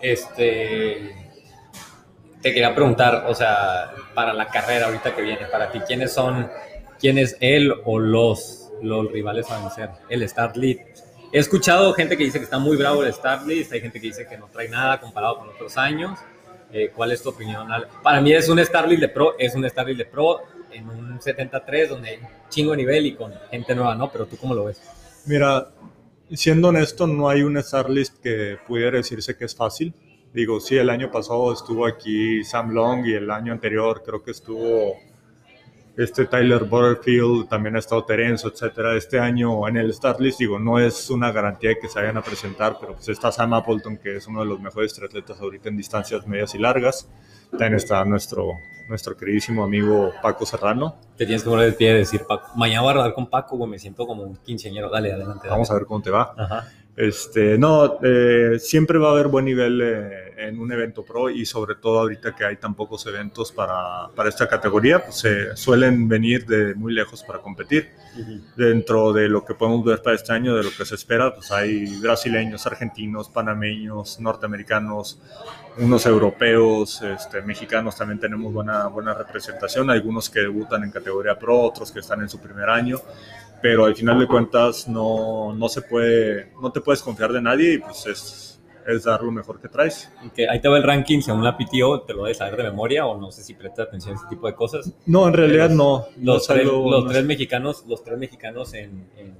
Este. 0.00 1.14
Te 2.40 2.52
quería 2.52 2.74
preguntar, 2.74 3.26
o 3.28 3.34
sea, 3.34 3.92
para 4.14 4.32
la 4.32 4.48
carrera 4.48 4.86
ahorita 4.86 5.14
que 5.14 5.22
viene, 5.22 5.46
para 5.46 5.70
ti, 5.70 5.78
¿quiénes 5.86 6.12
son, 6.12 6.48
quién 6.98 7.18
es 7.18 7.36
él 7.40 7.72
o 7.84 8.00
los, 8.00 8.72
los 8.82 9.12
rivales 9.12 9.48
a 9.50 9.60
vencer? 9.60 9.90
El 10.08 10.28
Start 10.28 10.56
Lead. 10.56 10.78
He 11.32 11.38
escuchado 11.38 11.94
gente 11.94 12.18
que 12.18 12.24
dice 12.24 12.38
que 12.38 12.44
está 12.44 12.58
muy 12.58 12.76
bravo 12.76 13.02
el 13.02 13.12
Start 13.12 13.46
Lead, 13.46 13.72
hay 13.72 13.80
gente 13.80 13.98
que 13.98 14.08
dice 14.08 14.26
que 14.28 14.36
no 14.36 14.48
trae 14.48 14.68
nada 14.68 15.00
comparado 15.00 15.38
con 15.38 15.48
otros 15.48 15.78
años. 15.78 16.18
Eh, 16.70 16.90
¿Cuál 16.94 17.12
es 17.12 17.22
tu 17.22 17.30
opinión? 17.30 17.66
Para 18.02 18.20
mí 18.20 18.32
es 18.32 18.50
un 18.50 18.62
Start 18.62 18.86
Lead 18.86 19.00
de 19.00 19.08
Pro, 19.08 19.34
es 19.38 19.54
un 19.54 19.68
Start 19.68 19.88
Lead 19.88 19.96
de 19.96 20.04
Pro 20.04 20.42
en 20.70 20.88
un 20.88 21.20
73 21.20 21.88
donde 21.88 22.10
hay 22.10 22.18
chingo 22.50 22.76
nivel 22.76 23.06
y 23.06 23.14
con 23.14 23.32
gente 23.50 23.74
nueva, 23.74 23.94
¿no? 23.94 24.12
Pero 24.12 24.26
tú 24.26 24.36
cómo 24.36 24.54
lo 24.54 24.64
ves? 24.64 24.82
Mira, 25.24 25.70
siendo 26.30 26.68
honesto, 26.68 27.06
no 27.06 27.28
hay 27.28 27.42
un 27.42 27.56
star 27.56 27.88
list 27.88 28.20
que 28.22 28.58
pudiera 28.66 28.98
decirse 28.98 29.36
que 29.36 29.46
es 29.46 29.54
fácil. 29.54 29.94
Digo, 30.34 30.60
sí, 30.60 30.76
el 30.76 30.90
año 30.90 31.10
pasado 31.10 31.52
estuvo 31.52 31.86
aquí 31.86 32.44
Sam 32.44 32.72
Long 32.72 33.06
y 33.06 33.14
el 33.14 33.30
año 33.30 33.52
anterior 33.52 34.02
creo 34.04 34.22
que 34.22 34.32
estuvo 34.32 34.96
este 35.96 36.24
Tyler 36.26 36.64
Butterfield, 36.64 37.48
también 37.48 37.76
ha 37.76 37.78
estado 37.78 38.04
Terenzo, 38.04 38.48
etcétera. 38.48 38.96
Este 38.96 39.18
año 39.18 39.68
en 39.68 39.76
el 39.76 39.92
start 39.92 40.20
list, 40.20 40.38
digo, 40.38 40.58
no 40.58 40.78
es 40.78 41.10
una 41.10 41.30
garantía 41.32 41.70
de 41.70 41.78
que 41.78 41.88
se 41.88 42.00
vayan 42.00 42.16
a 42.16 42.22
presentar, 42.22 42.76
pero 42.80 42.94
pues 42.94 43.08
está 43.08 43.30
Sam 43.30 43.54
Appleton, 43.54 43.98
que 43.98 44.16
es 44.16 44.26
uno 44.26 44.40
de 44.40 44.46
los 44.46 44.60
mejores 44.60 44.94
triatletas 44.94 45.40
ahorita 45.40 45.68
en 45.68 45.76
distancias 45.76 46.26
medias 46.26 46.54
y 46.54 46.58
largas. 46.58 47.08
También 47.50 47.74
está 47.74 48.02
nuestro, 48.06 48.52
nuestro 48.88 49.14
queridísimo 49.14 49.62
amigo 49.62 50.12
Paco 50.22 50.46
Serrano. 50.46 50.96
Te 51.16 51.26
tienes 51.26 51.42
que 51.42 51.50
poner 51.50 51.66
de 51.66 51.72
pie 51.72 51.90
y 51.90 51.98
decir, 51.98 52.22
Paco. 52.26 52.48
Mañana 52.56 52.80
voy 52.80 52.90
a 52.90 52.94
rodar 52.94 53.14
con 53.14 53.28
Paco, 53.28 53.58
güey, 53.58 53.70
me 53.70 53.78
siento 53.78 54.06
como 54.06 54.22
un 54.22 54.36
quinceañero. 54.36 54.88
Dale, 54.88 55.12
adelante. 55.12 55.40
dale. 55.40 55.50
Vamos 55.50 55.70
a 55.70 55.74
ver 55.74 55.84
cómo 55.84 56.00
te 56.00 56.10
va. 56.10 56.34
Ajá. 56.36 56.68
Este, 56.96 57.56
no, 57.56 57.98
eh, 58.02 58.58
siempre 58.58 58.98
va 58.98 59.08
a 59.08 59.12
haber 59.12 59.28
buen 59.28 59.46
nivel 59.46 59.80
eh, 59.80 60.31
en 60.48 60.58
un 60.58 60.72
evento 60.72 61.04
pro 61.04 61.30
y 61.30 61.46
sobre 61.46 61.74
todo 61.76 62.00
ahorita 62.00 62.34
que 62.34 62.44
hay 62.44 62.56
tan 62.56 62.74
pocos 62.74 63.06
eventos 63.06 63.52
para, 63.52 64.08
para 64.14 64.28
esta 64.28 64.48
categoría, 64.48 65.02
pues 65.04 65.16
se 65.16 65.56
suelen 65.56 66.08
venir 66.08 66.46
de 66.46 66.74
muy 66.74 66.92
lejos 66.92 67.22
para 67.22 67.40
competir. 67.40 67.90
Dentro 68.56 69.12
de 69.14 69.28
lo 69.28 69.42
que 69.42 69.54
podemos 69.54 69.82
ver 69.84 70.02
para 70.02 70.14
este 70.14 70.32
año, 70.32 70.54
de 70.54 70.62
lo 70.64 70.70
que 70.70 70.84
se 70.84 70.94
espera, 70.94 71.34
pues 71.34 71.50
hay 71.50 71.98
brasileños, 71.98 72.66
argentinos, 72.66 73.30
panameños, 73.30 74.20
norteamericanos, 74.20 75.18
unos 75.78 76.04
europeos, 76.04 77.00
este, 77.02 77.40
mexicanos 77.40 77.96
también 77.96 78.20
tenemos 78.20 78.52
buena, 78.52 78.86
buena 78.88 79.14
representación, 79.14 79.88
algunos 79.90 80.28
que 80.28 80.40
debutan 80.40 80.84
en 80.84 80.90
categoría 80.90 81.38
pro, 81.38 81.58
otros 81.60 81.90
que 81.90 82.00
están 82.00 82.20
en 82.20 82.28
su 82.28 82.38
primer 82.38 82.68
año. 82.68 83.00
Pero 83.62 83.84
al 83.84 83.94
final 83.94 84.18
de 84.18 84.26
cuentas 84.26 84.88
no, 84.88 85.54
no 85.54 85.68
se 85.68 85.82
puede, 85.82 86.52
no 86.60 86.72
te 86.72 86.80
puedes 86.80 87.00
confiar 87.00 87.32
de 87.32 87.40
nadie 87.40 87.74
y 87.74 87.78
pues 87.78 88.06
es, 88.06 88.51
es 88.86 89.04
dar 89.04 89.22
lo 89.22 89.30
mejor 89.32 89.60
que 89.60 89.68
traes. 89.68 90.10
Que 90.34 90.48
ahí 90.48 90.60
te 90.60 90.68
va 90.68 90.76
el 90.76 90.82
ranking 90.82 91.20
según 91.20 91.44
la 91.44 91.56
PTO, 91.56 92.02
te 92.02 92.14
lo 92.14 92.24
debes 92.24 92.38
saber 92.38 92.56
de 92.56 92.64
memoria 92.64 93.06
o 93.06 93.18
no 93.20 93.30
sé 93.32 93.42
si 93.42 93.54
prestas 93.54 93.88
atención 93.88 94.14
a 94.14 94.18
ese 94.18 94.26
tipo 94.28 94.46
de 94.46 94.54
cosas. 94.54 94.92
No, 95.06 95.28
en 95.28 95.34
realidad 95.34 95.68
Los- 95.68 95.76
no. 95.76 95.98
no 96.16 96.34
Los, 96.34 96.46
tres, 96.46 96.64
los 96.66 97.04
no- 97.04 97.10
tres 97.10 97.24
mexicanos, 97.24 97.84
los 97.86 98.02
tres 98.02 98.18
mexicanos 98.18 98.74
en, 98.74 99.08
en, 99.16 99.36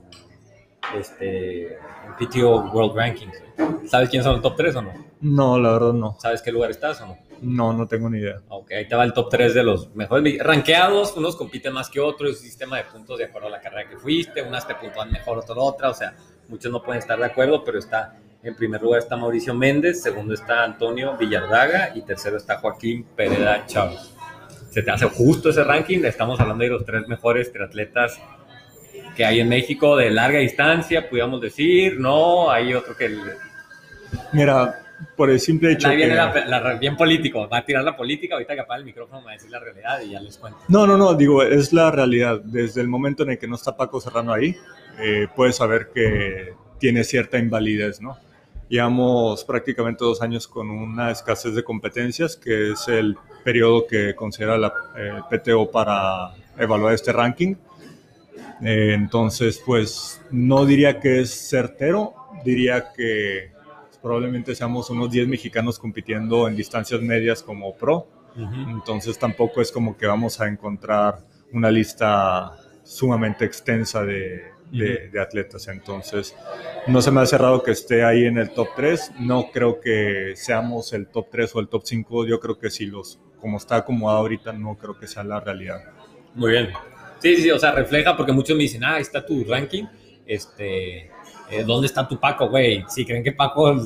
este, 0.99 1.75
en 1.75 1.79
PTO 2.19 2.71
World 2.73 2.95
Rankings. 2.97 3.39
güey. 3.57 3.89
¿Sabes 3.89 4.09
quiénes 4.11 4.25
son 4.25 4.37
el 4.37 4.43
top 4.43 4.57
3 4.57 4.77
o 4.77 4.83
no? 4.83 4.93
No, 5.21 5.59
la 5.59 5.73
verdad 5.73 5.93
no. 5.93 6.17
¿Sabes 6.19 6.43
qué 6.43 6.51
lugar 6.53 6.71
estás 6.71 7.01
o 7.01 7.07
no? 7.07 7.19
No, 7.41 7.73
no 7.73 7.87
tengo 7.89 8.09
ni 8.09 8.19
idea. 8.19 8.41
Ok, 8.49 8.73
ahí 8.73 8.87
te 8.89 8.95
va 8.95 9.05
el 9.05 9.13
top 9.13 9.29
3 9.31 9.55
de 9.55 9.63
los 9.65 9.95
mejores 9.95 10.39
rankeados. 10.43 11.17
Unos 11.17 11.37
compiten 11.37 11.73
más 11.73 11.89
que 11.91 12.01
otros, 12.01 12.31
es 12.33 12.37
un 12.39 12.45
sistema 12.45 12.77
de 12.77 12.85
puntos 12.85 13.19
de 13.19 13.25
acuerdo 13.25 13.49
a 13.49 13.51
la 13.51 13.61
carrera 13.61 13.89
que 13.89 13.97
fuiste. 13.97 14.43
Unas 14.43 14.67
te 14.67 14.75
puntúan 14.75 15.11
mejor, 15.11 15.39
otras 15.39 15.59
otra. 15.61 15.91
O 15.91 15.95
sea, 15.95 16.15
muchos 16.49 16.71
no 16.71 16.83
pueden 16.83 17.01
estar 17.01 17.19
de 17.19 17.25
acuerdo, 17.27 17.65
pero 17.65 17.79
está 17.79 18.17
en 18.43 18.55
primer 18.57 18.83
lugar 18.83 19.01
está 19.01 19.17
Mauricio 19.17 19.55
Méndez, 19.55 20.03
segundo 20.03 20.35
está 20.35 20.65
Antonio 20.65 21.17
Villardaga 21.17 21.93
y 21.95 22.03
tercero 22.03 22.37
está 22.37 22.59
Joaquín 22.59 23.05
Pereda 23.17 23.65
Chávez. 23.67 24.13
Se 24.71 24.83
te 24.83 24.91
hace 24.91 25.07
justo 25.07 25.51
ese 25.51 25.63
ranking. 25.65 26.03
Estamos 26.05 26.41
hablando 26.41 26.65
de 26.65 26.71
los 26.71 26.85
tres 26.85 27.07
mejores 27.07 27.53
triatletas 27.53 28.19
que 29.15 29.25
hay 29.25 29.41
en 29.41 29.49
México 29.49 29.97
de 29.97 30.11
larga 30.11 30.39
distancia, 30.39 31.09
pudiéramos 31.09 31.41
decir. 31.41 32.01
No, 32.01 32.51
hay 32.51 32.73
otro 32.75 32.97
que. 32.97 33.05
el- 33.07 33.21
Mira, 34.33 34.79
por 35.17 35.29
el 35.31 35.39
simple 35.39 35.73
hecho 35.73 35.89
Ahí 35.89 35.97
que... 35.99 36.07
viene 36.07 36.15
la- 36.17 36.47
la- 36.47 36.75
bien 36.75 36.97
político. 36.97 37.47
Va 37.49 37.59
a 37.59 37.65
tirar 37.65 37.85
la 37.85 37.95
política. 37.97 38.35
Ahorita 38.35 38.55
que 38.55 38.61
apaga 38.61 38.79
el 38.79 38.87
micrófono 38.87 39.21
me 39.21 39.27
va 39.27 39.31
a 39.33 39.35
decir 39.35 39.51
la 39.51 39.61
realidad 39.61 40.01
y 40.01 40.11
ya 40.11 40.21
les 40.21 40.39
cuento. 40.39 40.59
No, 40.69 40.87
no, 40.87 40.97
no, 40.97 41.15
digo, 41.15 41.43
es 41.43 41.73
la 41.75 41.91
realidad. 41.91 42.41
Desde 42.43 42.81
el 42.81 42.89
momento 42.89 43.23
en 43.25 43.31
el 43.33 43.39
que 43.39 43.47
no 43.47 43.57
está 43.57 43.77
Paco 43.77 44.01
Serrano 44.01 44.33
ahí, 44.33 44.57
eh, 44.99 45.29
puedes 45.37 45.57
saber 45.57 45.91
que 45.95 46.55
tiene 46.79 47.05
cierta 47.05 47.39
invalidez, 47.39 48.01
¿no? 48.01 48.17
Llevamos 48.73 49.45
prácticamente 49.45 50.03
dos 50.03 50.23
años 50.23 50.49
con 50.49 50.71
una 50.71 51.11
escasez 51.11 51.55
de 51.55 51.63
competencias, 51.63 52.37
que 52.37 52.71
es 52.71 52.89
el 52.89 53.19
periodo 53.45 53.87
que 53.87 54.15
considera 54.15 54.57
la 54.57 54.73
eh, 54.97 55.21
PTO 55.29 55.71
para 55.71 56.33
evaluar 56.57 56.95
este 56.95 57.13
ranking. 57.13 57.55
Eh, 58.63 58.95
entonces, 58.95 59.63
pues 59.67 60.23
no 60.31 60.65
diría 60.65 61.01
que 61.01 61.21
es 61.21 61.51
certero, 61.51 62.15
diría 62.47 62.95
que 62.97 63.53
probablemente 64.01 64.55
seamos 64.55 64.89
unos 64.89 65.11
10 65.11 65.29
mexicanos 65.29 65.79
compitiendo 65.79 66.49
en 66.49 66.57
distancias 66.57 67.03
medias 67.03 67.43
como 67.43 67.77
pro. 67.77 68.09
Entonces 68.35 69.19
tampoco 69.19 69.61
es 69.61 69.71
como 69.71 69.99
que 69.99 70.07
vamos 70.07 70.41
a 70.41 70.49
encontrar 70.49 71.19
una 71.53 71.71
lista 71.71 72.53
sumamente 72.85 73.45
extensa 73.45 74.03
de, 74.03 74.52
de, 74.73 75.11
de, 75.11 75.21
atletas. 75.21 75.69
Entonces, 75.69 76.35
no 76.87 77.01
se 77.03 77.11
me 77.11 77.21
ha 77.21 77.27
cerrado 77.27 77.63
que 77.63 77.71
esté 77.71 78.05
ahí 78.05 78.25
en 78.25 78.39
el 78.39 78.51
top 78.51 78.69
3. 78.75 79.13
No 79.21 79.51
creo 79.53 79.81
que 79.81 80.33
seamos 80.35 80.93
el 80.93 81.07
top 81.09 81.29
3 81.31 81.57
o 81.57 81.61
el 81.61 81.69
top 81.69 81.83
5. 81.85 82.27
Yo 82.27 82.41
creo 82.41 82.59
que 82.59 82.71
si 82.71 82.87
los, 82.87 83.21
como 83.41 83.59
está 83.59 83.77
acomodado 83.77 84.21
ahorita, 84.21 84.53
no 84.53 84.77
creo 84.77 84.99
que 84.99 85.07
sea 85.07 85.25
la 85.25 85.41
realidad. 85.41 85.83
Muy 86.35 86.53
bien. 86.53 86.71
Sí, 87.19 87.37
sí, 87.37 87.51
o 87.51 87.59
sea, 87.59 87.73
refleja 87.73 88.17
porque 88.17 88.33
muchos 88.33 88.57
me 88.57 88.65
dicen, 88.65 88.83
ah, 88.85 88.95
ahí 88.95 89.03
está 89.03 89.25
tu 89.25 89.45
ranking. 89.45 89.85
Este, 90.27 91.11
eh, 91.51 91.65
¿dónde 91.65 91.87
está 91.87 92.09
tu 92.09 92.19
Paco, 92.19 92.49
güey? 92.49 92.85
Si 92.89 93.05
creen 93.05 93.23
que 93.23 93.33
Paco 93.33 93.77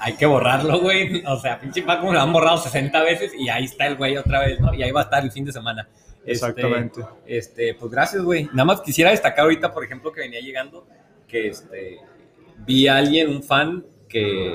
hay 0.00 0.14
que 0.14 0.26
borrarlo, 0.26 0.80
güey. 0.80 1.22
O 1.26 1.38
sea, 1.38 1.60
pinche 1.60 1.82
Paco 1.82 2.06
me 2.06 2.14
lo 2.14 2.20
han 2.20 2.32
borrado 2.32 2.58
60 2.58 3.02
veces 3.02 3.32
y 3.38 3.48
ahí 3.48 3.64
está 3.64 3.86
el 3.86 3.96
güey 3.96 4.16
otra 4.16 4.40
vez, 4.40 4.60
¿no? 4.60 4.72
Y 4.72 4.82
ahí 4.82 4.90
va 4.92 5.00
a 5.00 5.04
estar 5.04 5.22
el 5.22 5.30
fin 5.30 5.44
de 5.44 5.52
semana. 5.52 5.88
Exactamente. 6.26 7.00
Este, 7.26 7.74
pues 7.74 7.90
gracias, 7.90 8.22
güey. 8.22 8.44
Nada 8.46 8.64
más 8.64 8.80
quisiera 8.80 9.10
destacar 9.10 9.44
ahorita, 9.44 9.72
por 9.72 9.84
ejemplo, 9.84 10.12
que 10.12 10.20
venía 10.20 10.40
llegando, 10.40 10.86
que 11.28 11.48
este, 11.48 11.98
vi 12.66 12.88
a 12.88 12.96
alguien, 12.96 13.28
un 13.28 13.42
fan, 13.42 13.84
que 14.08 14.54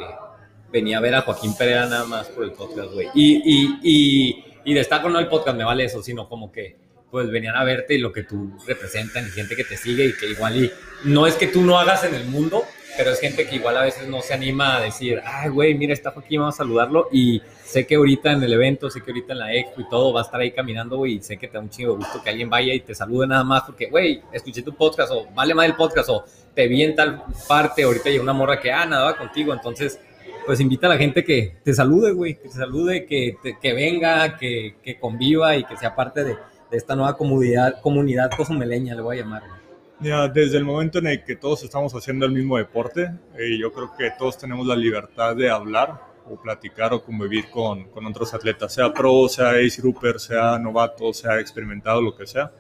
venía 0.72 0.98
a 0.98 1.02
ver 1.02 1.16
a 1.16 1.22
Joaquín 1.22 1.56
Pereira 1.56 1.86
nada 1.88 2.06
más 2.06 2.30
por 2.30 2.44
el 2.44 2.52
podcast, 2.52 2.94
güey. 2.94 3.08
Y, 3.14 3.42
y, 3.44 3.80
y, 3.84 4.46
y 4.64 4.74
destaco 4.74 5.10
no 5.10 5.20
el 5.20 5.28
podcast, 5.28 5.58
me 5.58 5.64
vale 5.64 5.86
eso, 5.86 6.02
sino 6.02 6.28
como 6.28 6.52
que 6.52 6.78
pues 7.12 7.30
venían 7.30 7.58
a 7.58 7.64
verte 7.66 7.96
y 7.96 7.98
lo 7.98 8.12
que 8.14 8.24
tú 8.24 8.58
representas 8.66 9.28
y 9.28 9.32
gente 9.32 9.56
que 9.58 9.66
te 9.66 9.76
sigue 9.76 10.06
y 10.06 10.14
que 10.14 10.28
igual 10.28 10.64
y 10.64 10.72
no 11.04 11.28
es 11.28 11.36
que 11.36 11.48
tú 11.48 11.62
no 11.62 11.78
hagas 11.78 12.06
en 12.06 12.16
el 12.16 12.24
mundo, 12.26 12.64
pero 12.98 13.12
es 13.12 13.20
gente 13.20 13.48
que 13.48 13.56
igual 13.56 13.78
a 13.78 13.84
veces 13.84 14.08
no 14.08 14.22
se 14.22 14.34
anima 14.34 14.78
a 14.78 14.82
decir, 14.82 15.22
ay, 15.26 15.50
güey, 15.50 15.76
mira, 15.76 15.94
está 15.94 16.14
aquí, 16.16 16.38
vamos 16.38 16.56
a 16.56 16.58
saludarlo. 16.60 17.08
Y 17.12 17.42
sé 17.64 17.86
que 17.88 17.96
ahorita 17.96 18.34
en 18.34 18.44
el 18.44 18.54
evento, 18.54 18.90
sé 18.90 19.02
que 19.02 19.12
ahorita 19.12 19.34
en 19.34 19.40
la 19.40 19.54
expo 19.56 19.82
y 19.82 19.90
todo, 19.90 20.14
va 20.14 20.22
a 20.22 20.24
estar 20.24 20.40
ahí 20.40 20.52
caminando, 20.52 20.98
güey, 20.98 21.16
y 21.16 21.22
sé 21.22 21.38
que 21.38 21.48
te 21.48 21.54
da 21.54 21.60
un 21.62 21.70
chingo 21.70 21.94
de 21.94 21.98
gusto 21.98 22.22
que 22.22 22.30
alguien 22.30 22.50
vaya 22.50 22.74
y 22.74 22.82
te 22.82 22.94
salude 22.94 23.28
nada 23.28 23.44
más 23.44 23.64
porque, 23.64 23.90
güey, 23.90 24.22
escuché 24.34 24.62
tu 24.62 24.74
podcast 24.74 25.12
o 25.12 25.28
vale 25.34 25.54
más 25.54 25.66
el 25.66 25.76
podcast 25.76 26.10
o 26.10 26.26
te 26.54 26.68
vi 26.68 26.84
en 26.84 26.96
tal 26.96 27.24
parte, 27.48 27.84
ahorita 27.84 28.10
hay 28.10 28.20
una 28.20 28.34
morra 28.34 28.60
que, 28.60 28.72
ah, 28.72 28.86
nada, 28.86 29.06
va 29.06 29.18
contigo. 29.18 29.54
Entonces, 29.54 30.00
pues 30.46 30.60
invita 30.60 30.88
a 30.88 30.90
la 30.90 30.98
gente 30.98 31.24
que 31.24 31.58
te 31.64 31.74
salude, 31.74 32.12
güey, 32.12 32.36
que 32.36 32.50
te 32.50 32.56
salude, 32.56 33.06
que, 33.06 33.38
que 33.62 33.74
venga, 33.74 34.38
que, 34.38 34.76
que 34.84 35.00
conviva 35.00 35.56
y 35.56 35.64
que 35.64 35.78
sea 35.78 35.96
parte 35.96 36.24
de 36.24 36.38
esta 36.72 36.96
nueva 36.96 37.16
comunidad, 37.16 37.80
comunidad 37.82 38.32
cozumeleña, 38.36 38.96
le 38.96 39.02
voy 39.02 39.18
a 39.18 39.22
llamar. 39.22 39.62
Ya, 40.02 40.28
desde 40.28 40.58
el 40.58 40.66
momento 40.66 40.98
en 40.98 41.06
el 41.06 41.24
que 41.24 41.36
todos 41.36 41.62
estamos 41.62 41.94
haciendo 41.94 42.26
el 42.26 42.32
mismo 42.32 42.58
deporte, 42.58 43.12
eh, 43.38 43.56
yo 43.60 43.72
creo 43.72 43.96
que 43.96 44.10
todos 44.18 44.36
tenemos 44.36 44.66
la 44.66 44.76
libertad 44.76 45.36
de 45.36 45.48
hablar 45.48 46.02
o 46.26 46.42
platicar 46.42 46.92
o 46.92 47.04
convivir 47.04 47.52
con, 47.52 47.84
con 47.90 48.08
otros 48.08 48.34
atletas, 48.34 48.74
sea 48.74 48.92
pro, 48.92 49.30
sea 49.30 49.52
ace 49.52 49.80
grouper, 49.80 50.20
sea 50.20 50.58
novato, 50.58 51.14
sea 51.14 51.40
experimentado, 51.40 52.02
lo 52.02 52.16
que 52.16 52.26
sea. 52.26 52.52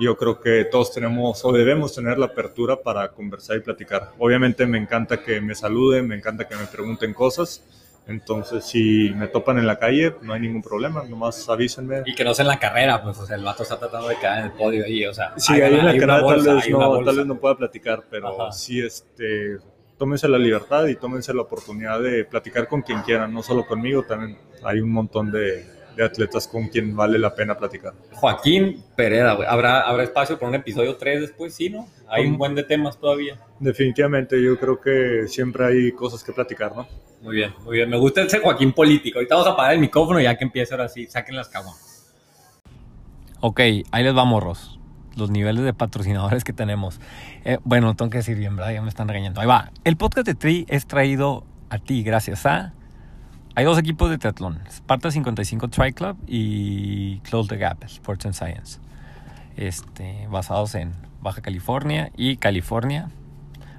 Yo 0.00 0.16
creo 0.16 0.40
que 0.40 0.64
todos 0.64 0.92
tenemos 0.92 1.44
o 1.44 1.52
debemos 1.52 1.94
tener 1.94 2.18
la 2.18 2.26
apertura 2.26 2.82
para 2.82 3.12
conversar 3.12 3.58
y 3.58 3.60
platicar. 3.60 4.14
Obviamente 4.18 4.66
me 4.66 4.78
encanta 4.78 5.22
que 5.22 5.40
me 5.40 5.54
saluden, 5.54 6.08
me 6.08 6.16
encanta 6.16 6.48
que 6.48 6.56
me 6.56 6.66
pregunten 6.66 7.14
cosas, 7.14 7.64
entonces, 8.08 8.64
si 8.64 9.12
me 9.14 9.28
topan 9.28 9.58
en 9.58 9.66
la 9.66 9.78
calle, 9.78 10.14
no 10.22 10.32
hay 10.32 10.40
ningún 10.40 10.62
problema, 10.62 11.04
nomás 11.04 11.46
avísenme. 11.46 12.02
Y 12.06 12.14
que 12.14 12.24
no 12.24 12.32
sea 12.32 12.44
en 12.44 12.48
la 12.48 12.58
carrera, 12.58 13.02
pues, 13.02 13.18
o 13.18 13.26
sea, 13.26 13.36
el 13.36 13.44
vato 13.44 13.62
está 13.62 13.78
tratando 13.78 14.08
de 14.08 14.16
quedar 14.16 14.38
en 14.38 14.44
el 14.46 14.52
podio 14.52 14.84
ahí, 14.86 15.04
o 15.04 15.12
sea. 15.12 15.34
Sí, 15.36 15.52
ahí 15.60 15.74
en 15.74 15.84
la 15.84 15.92
carrera 15.92 16.22
tal, 16.24 16.42
vez 16.42 16.70
no, 16.70 17.04
tal 17.04 17.16
vez 17.16 17.26
no 17.26 17.38
pueda 17.38 17.56
platicar, 17.56 18.04
pero 18.10 18.28
Ajá. 18.28 18.52
sí, 18.52 18.80
este, 18.80 19.58
tómense 19.98 20.26
la 20.26 20.38
libertad 20.38 20.86
y 20.86 20.96
tómense 20.96 21.34
la 21.34 21.42
oportunidad 21.42 22.00
de 22.00 22.24
platicar 22.24 22.66
con 22.66 22.80
quien 22.80 23.02
quieran, 23.02 23.34
no 23.34 23.42
solo 23.42 23.66
conmigo, 23.66 24.02
también 24.04 24.38
hay 24.64 24.80
un 24.80 24.90
montón 24.90 25.30
de, 25.30 25.66
de 25.98 26.04
atletas 26.04 26.46
con 26.46 26.68
quien 26.68 26.94
vale 26.94 27.18
la 27.18 27.34
pena 27.34 27.56
platicar. 27.56 27.92
Joaquín 28.12 28.84
Pereira, 28.94 29.32
güey. 29.32 29.48
¿Habrá, 29.48 29.80
¿Habrá 29.80 30.04
espacio 30.04 30.38
para 30.38 30.50
un 30.50 30.54
episodio 30.54 30.96
3 30.96 31.22
después? 31.22 31.52
Sí, 31.52 31.70
¿no? 31.70 31.88
Hay 32.08 32.24
un 32.24 32.38
buen 32.38 32.54
de 32.54 32.62
temas 32.62 32.98
todavía. 32.98 33.36
Definitivamente, 33.58 34.40
yo 34.40 34.56
creo 34.60 34.80
que 34.80 35.26
siempre 35.26 35.66
hay 35.66 35.90
cosas 35.90 36.22
que 36.22 36.32
platicar, 36.32 36.74
¿no? 36.76 36.86
Muy 37.20 37.34
bien, 37.34 37.52
muy 37.64 37.78
bien. 37.78 37.90
Me 37.90 37.96
gusta 37.96 38.22
ese 38.22 38.38
Joaquín 38.38 38.72
político. 38.72 39.18
Ahorita 39.18 39.34
vamos 39.34 39.48
a 39.48 39.52
apagar 39.54 39.72
el 39.72 39.80
micrófono 39.80 40.20
ya 40.20 40.38
que 40.38 40.44
empiece 40.44 40.72
ahora 40.72 40.88
sí. 40.88 41.08
Saquen 41.08 41.34
las 41.34 41.48
caguas. 41.48 42.14
Ok, 43.40 43.60
ahí 43.90 44.04
les 44.04 44.16
va, 44.16 44.24
morros. 44.24 44.78
Los 45.16 45.30
niveles 45.30 45.64
de 45.64 45.74
patrocinadores 45.74 46.44
que 46.44 46.52
tenemos. 46.52 47.00
Eh, 47.44 47.58
bueno, 47.64 47.96
tengo 47.96 48.08
que 48.08 48.18
decir 48.18 48.38
bien, 48.38 48.54
¿verdad? 48.54 48.72
Ya 48.72 48.82
me 48.82 48.88
están 48.88 49.08
regañando. 49.08 49.40
Ahí 49.40 49.48
va. 49.48 49.72
El 49.82 49.96
podcast 49.96 50.28
de 50.28 50.36
Tri 50.36 50.64
es 50.68 50.86
traído 50.86 51.44
a 51.70 51.78
ti 51.78 52.04
gracias 52.04 52.46
a... 52.46 52.72
Hay 53.58 53.64
dos 53.64 53.76
equipos 53.76 54.08
de 54.08 54.18
triatlón. 54.18 54.60
Sparta 54.70 55.10
55 55.10 55.66
Tri 55.66 55.92
Club 55.92 56.16
y 56.28 57.18
Close 57.22 57.48
the 57.48 57.56
Gap, 57.56 57.82
Sports 57.86 58.26
and 58.26 58.34
Science. 58.36 58.78
Este, 59.56 60.28
basados 60.30 60.76
en 60.76 60.92
Baja 61.20 61.40
California 61.40 62.12
y 62.16 62.36
California 62.36 63.10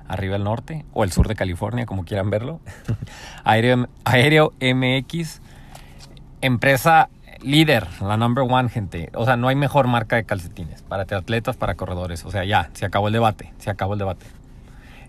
arriba 0.05 0.35
al 0.35 0.43
norte, 0.43 0.83
o 0.91 1.05
el 1.05 1.13
sur 1.13 1.29
de 1.29 1.35
California, 1.35 1.85
como 1.85 2.03
quieran 2.03 2.29
verlo. 2.29 2.59
Aéreo, 3.45 3.87
Aéreo 4.03 4.51
MX, 4.59 5.39
empresa 6.41 7.07
líder, 7.41 7.87
la 8.01 8.17
number 8.17 8.43
one, 8.49 8.67
gente. 8.67 9.09
O 9.13 9.23
sea, 9.23 9.37
no 9.37 9.47
hay 9.47 9.55
mejor 9.55 9.87
marca 9.87 10.17
de 10.17 10.25
calcetines 10.25 10.81
para 10.81 11.03
atletas, 11.03 11.55
para 11.55 11.75
corredores. 11.75 12.25
O 12.25 12.31
sea, 12.31 12.43
ya, 12.43 12.69
se 12.73 12.85
acabó 12.85 13.07
el 13.07 13.13
debate, 13.13 13.53
se 13.59 13.69
acabó 13.69 13.93
el 13.93 13.99
debate. 13.99 14.25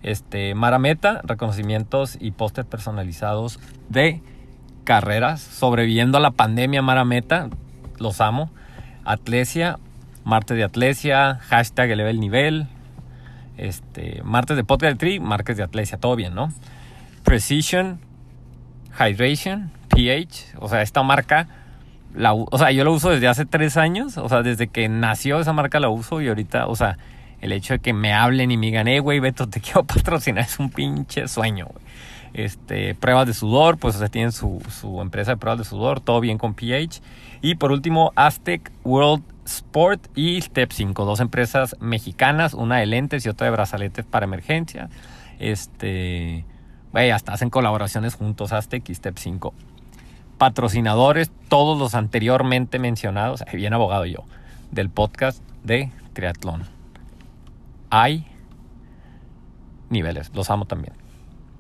Este, 0.05 0.55
Marameta, 0.55 1.23
reconocimientos 1.25 2.17
y 2.21 2.31
pósters 2.31 2.69
personalizados 2.69 3.59
de 3.89 4.23
carreras, 4.85 5.41
sobreviviendo 5.41 6.19
a 6.19 6.21
la 6.21 6.31
pandemia 6.31 6.83
Marameta, 6.83 7.49
los 7.99 8.21
amo. 8.21 8.51
Atlesia, 9.05 9.79
martes 10.25 10.57
de 10.57 10.65
Atlesia, 10.65 11.39
hashtag 11.43 11.91
eleve 11.91 12.11
el 12.11 12.21
nivel, 12.21 12.67
este, 13.57 14.23
martes 14.25 14.57
de 14.57 14.65
podcast 14.65 15.01
de 15.01 15.21
martes 15.21 15.57
de 15.57 15.63
Atlesia, 15.63 15.99
todo 15.99 16.17
bien, 16.17 16.35
¿no? 16.35 16.53
Precision, 17.25 18.01
Hydration, 18.99 19.71
pH, 19.89 20.55
o 20.59 20.69
sea, 20.69 20.83
esta 20.83 21.03
marca, 21.03 21.47
la, 22.15 22.33
o 22.35 22.59
sea, 22.59 22.71
yo 22.73 22.85
la 22.85 22.91
uso 22.91 23.11
desde 23.11 23.29
hace 23.29 23.47
tres 23.47 23.77
años, 23.77 24.17
o 24.17 24.29
sea, 24.29 24.43
desde 24.43 24.69
que 24.69 24.89
nació 24.89 25.41
esa 25.41 25.53
marca 25.53 25.81
la 25.81 25.89
uso 25.89 26.21
y 26.21 26.29
ahorita, 26.29 26.67
o 26.67 26.77
sea, 26.77 26.99
el 27.41 27.53
hecho 27.53 27.75
de 27.75 27.79
que 27.81 27.93
me 27.93 28.13
hablen 28.13 28.51
y 28.51 28.57
me 28.57 28.67
digan, 28.67 28.89
eh, 28.89 29.01
güey, 29.01 29.21
Beto, 29.21 29.49
te 29.49 29.61
quiero 29.63 29.85
patrocinar, 29.85 30.45
es 30.45 30.59
un 30.59 30.71
pinche 30.71 31.29
sueño, 31.29 31.67
güey. 31.67 31.85
Este, 32.33 32.95
pruebas 32.95 33.27
de 33.27 33.35
sudor, 33.35 33.79
pues 33.79 33.97
sea, 33.97 34.09
tienen 34.09 34.33
su, 34.33 34.61
empresa 35.01 35.33
de 35.33 35.37
pruebas 35.37 35.59
de 35.59 35.65
sudor, 35.65 36.01
todo 36.01 36.21
bien 36.21 36.39
con 36.39 36.55
pH. 36.55 37.01
Y 37.43 37.57
por 37.57 37.73
último, 37.73 38.13
Aztec 38.15 38.71
World 38.85 39.23
Sport 39.45 40.07
y 40.15 40.41
Step 40.41 40.71
5, 40.73 41.05
dos 41.05 41.21
empresas 41.21 41.77
mexicanas, 41.81 42.55
una 42.55 42.79
de 42.79 42.87
lentes 42.87 43.27
y 43.27 43.29
otra 43.29 43.47
de 43.47 43.51
brazaletes 43.51 44.05
para 44.05 44.25
emergencia. 44.25 44.89
Este, 45.39 46.45
hasta 46.93 47.33
hacen 47.33 47.51
colaboraciones 47.51 48.15
juntos 48.15 48.53
Aztec 48.53 48.89
y 48.89 48.95
Step 48.95 49.17
5. 49.17 49.53
Patrocinadores, 50.39 51.31
todos 51.49 51.79
los 51.79 51.95
anteriormente 51.95 52.79
mencionados, 52.79 53.45
bien 53.53 53.75
abogado 53.75 54.07
yo, 54.07 54.25
del 54.71 54.89
podcast 54.89 55.43
de 55.65 55.91
triatlón. 56.13 56.63
Hay 57.91 58.27
niveles, 59.91 60.31
los 60.35 60.49
amo 60.51 60.65
también. 60.65 61.00